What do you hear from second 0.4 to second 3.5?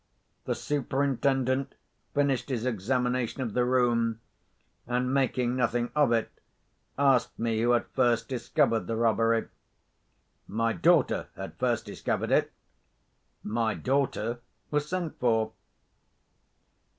The Superintendent finished his examination